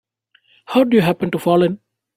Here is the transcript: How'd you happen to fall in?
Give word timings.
How'd 0.65 0.93
you 0.93 1.01
happen 1.01 1.29
to 1.29 1.37
fall 1.37 1.61
in? 1.61 1.79